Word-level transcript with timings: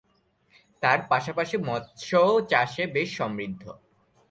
তার 0.83 0.99
পাশাপাশি 1.09 1.55
মৎস্য 1.67 2.11
চাষে 2.51 2.83
বেশ 2.95 3.09
সমৃদ্ধ 3.17 3.63